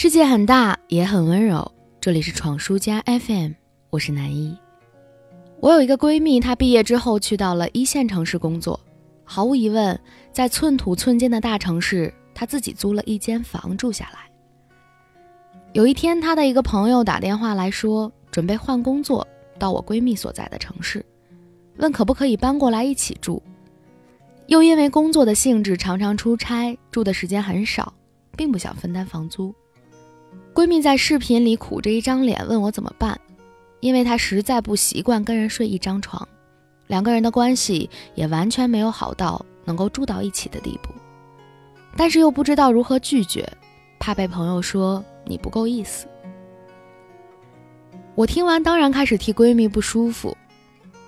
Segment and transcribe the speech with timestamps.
[0.00, 1.72] 世界很大，也很温柔。
[2.00, 3.50] 这里是闯书家 FM，
[3.90, 4.56] 我是南一。
[5.58, 8.78] 我有一个闺蜜，她毕业之后去到了一线城市工作。
[9.24, 9.98] 毫无疑问，
[10.30, 14.30] 在寸土寸金的大城市，她自己租了一间房住下来。
[15.72, 19.26] 有一天，她的一个朋友打电话来说，准备换工作
[19.58, 21.04] 到我闺蜜所在的城市，
[21.78, 23.42] 问可不可以搬过来一起住。
[24.46, 27.92] 又因为工作的性质，常常出差，住的时间很少，
[28.36, 29.52] 并不想分担房租。
[30.54, 33.18] 闺蜜在视频里苦着一张脸问我怎么办，
[33.80, 36.26] 因为她实在不习惯跟人睡一张床，
[36.86, 40.90] 两个人的关系也完全没有好到能够住到一起的地步，
[41.96, 43.48] 但是又不知道如何拒绝，
[44.00, 46.08] 怕被朋友说你不够意思。
[48.14, 50.36] 我听完当然开始替闺蜜不舒服，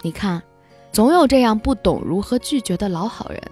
[0.03, 0.41] 你看，
[0.93, 3.43] 总有这样不懂如何拒绝的老好人，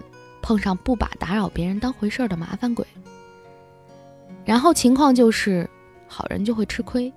[0.41, 2.87] 碰上不把打扰别人当回事儿的麻烦鬼，
[4.49, 5.69] 然后情况就是。
[6.11, 7.13] 好人就会吃亏，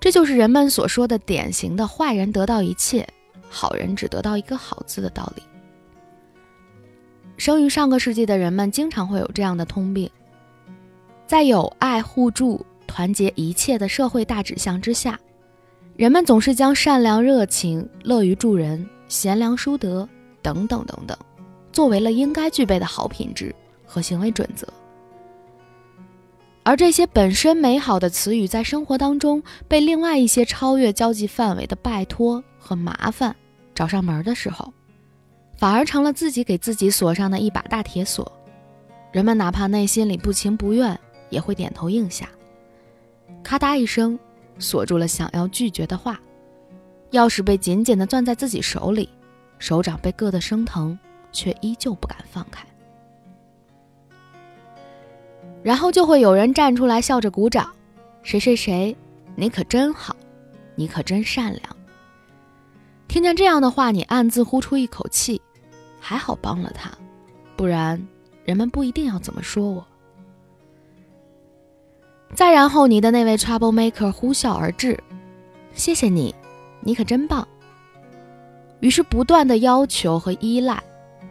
[0.00, 3.06] 这就是人们所说的典型的坏人得到一切，
[3.50, 5.42] 好人只得到一个好字的道理。
[7.36, 10.10] 生于上个世纪的人们经常会有这样的通病，
[11.26, 15.20] 在有爱互助、团结一切的社会大指向之下，
[15.96, 20.08] 人们总是将善良、热情、乐于助人、贤良淑德
[20.40, 21.14] 等等等等，
[21.72, 24.66] 作为了应该具备的好品质和行为准则。
[26.62, 33.34] 而这些本身美好的词语，在生活当中被另外一些超越交际范围的拜托和麻烦
[33.74, 34.72] 找上门的时候，
[35.56, 38.30] 反而成了自己给自己锁上的一把大铁锁。
[39.10, 40.96] 人们哪怕内心里不情不愿，
[41.30, 42.28] 也会点头应下。
[43.42, 44.18] 咔嗒一声，
[44.58, 46.20] 锁住了想要拒绝的话，
[47.12, 49.08] 钥匙被紧紧地攥在自己手里，
[49.58, 50.96] 手掌被硌得生疼，
[51.32, 52.64] 却依旧不敢放开。
[55.62, 57.70] 然后就会有人站出来笑着鼓掌，
[58.22, 58.96] 谁谁谁，
[59.36, 60.16] 你可真好，
[60.74, 61.76] 你可真善良。
[63.08, 65.40] 听见这样的话，你暗自呼出一口气，
[65.98, 66.90] 还好帮了他，
[67.56, 68.06] 不然
[68.44, 69.86] 人们不一定要怎么说我。
[72.34, 74.98] 再然后，你的那位 trouble maker 呼啸而至，
[75.74, 76.34] 谢谢你，
[76.80, 77.46] 你可真棒。
[78.78, 80.82] 于是不断的要求和依赖，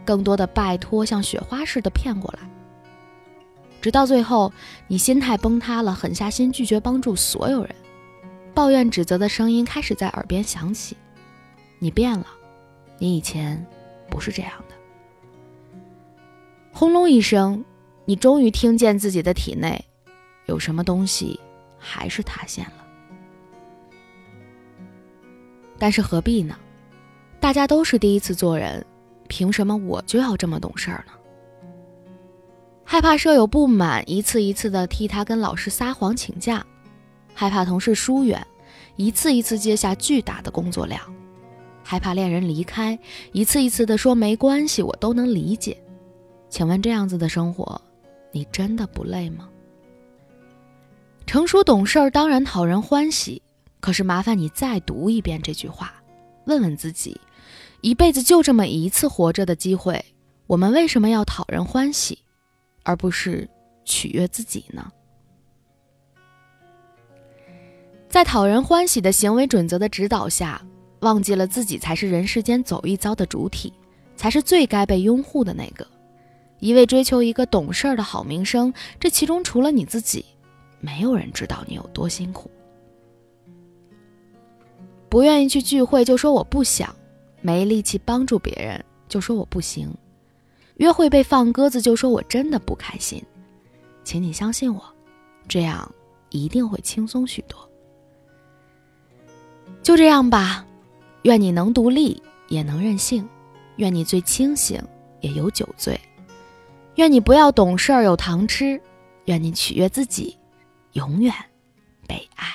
[0.06, 2.48] 更多的拜托，像雪花似的骗过来。
[3.82, 4.52] 直到最后，
[4.88, 7.74] 你心态崩塌了，狠下心拒绝帮助所有人，
[8.54, 10.98] 抱怨指责的声音开始在耳边响起。
[11.80, 12.28] 你变了，
[12.98, 13.66] 你以前
[14.10, 14.76] 不是这样的。
[16.74, 17.64] 轰隆一声，
[18.06, 19.84] 你终于听见自己的体内
[20.46, 21.40] 有什么东西
[21.78, 22.86] 还是塌陷了。
[25.78, 26.58] 但是何必呢？
[27.40, 28.86] 大家都是第一次做人，
[29.30, 31.14] 凭什么我就要这么懂事儿呢？
[32.92, 36.60] 害怕舍友不满，一次一次的替他跟老师撒谎请假；
[37.36, 38.44] 害怕同事疏远，
[38.96, 41.00] 一次一次接下巨大的工作量；
[41.84, 42.98] 害怕恋人离开，
[43.32, 45.80] 一次一次的说没关系，我都能理解。
[46.50, 47.80] 请问这样子的生活，
[48.32, 49.48] 你真的不累吗？
[51.28, 53.40] 成熟懂事儿当然讨人欢喜，
[53.80, 55.94] 可是麻烦你再读一遍这句话，
[56.48, 57.22] 问问自己：
[57.82, 60.04] 一辈子就这么一次活着的机会，
[60.48, 62.18] 我们为什么要讨人欢喜？
[62.84, 63.50] 而不是
[63.84, 64.92] 取悦自己呢？
[68.08, 70.62] 在讨人欢喜的行为准则的指导下，
[71.02, 73.72] 忘记了自己才是人世间走一遭的主体，
[74.16, 75.86] 才是最该被拥护的那个。
[76.60, 80.26] 一味追求一个懂事儿的好名声，这其中除了你自己，
[80.80, 82.50] 没有人知道你有多辛苦。
[85.08, 86.94] 不愿意去聚会就说我不想，
[87.42, 89.90] 没力气帮助别人就说我不行。
[90.80, 93.22] 约会被放鸽子，就说我真的不开心，
[94.04, 94.82] 请你相信我，
[95.46, 95.90] 这样
[96.30, 97.70] 一定会轻松许多。
[99.84, 100.66] 就这样吧，
[101.24, 103.28] 愿你能独立也能任性，
[103.76, 104.82] 愿你最清醒
[105.20, 106.00] 也有酒醉，
[106.96, 108.82] 愿你不要懂事儿有糖吃，
[109.26, 110.38] 愿你取悦自己，
[110.94, 111.34] 永远
[112.08, 112.48] 被爱。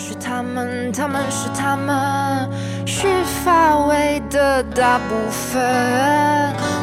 [0.00, 2.48] 是他们，他们是他们，
[2.86, 3.06] 是
[3.44, 5.60] 发尾的大部分。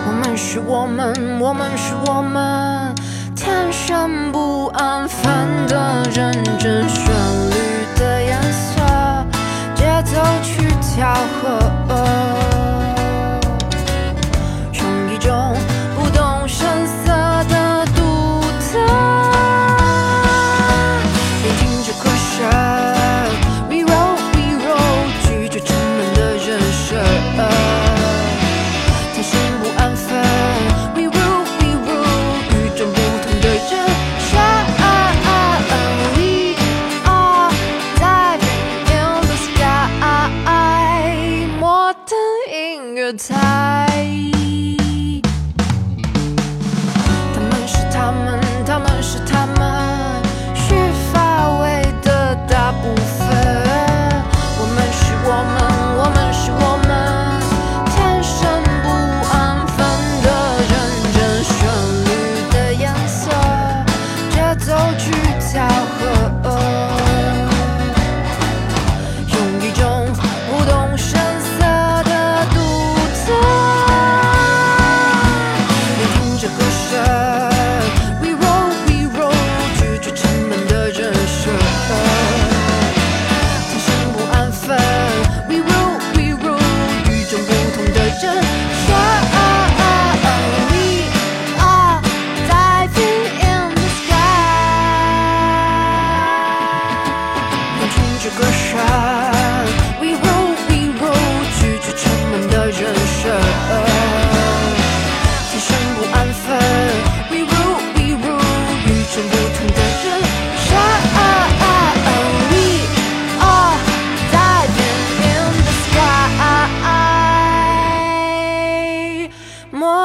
[0.07, 2.93] 我们是我们，我们是我们，
[3.35, 5.86] 天生不安分的
[42.97, 44.36] good time.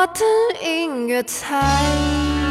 [0.03, 0.25] 我的
[0.61, 2.42] 音乐台。